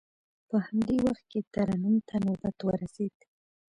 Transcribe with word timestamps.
په 0.49 0.57
همدې 0.65 0.97
وخت 1.07 1.25
کې 1.31 1.39
ترنم 1.53 1.95
ته 2.07 2.15
نوبت 2.25 2.57
ورسید. 2.63 3.17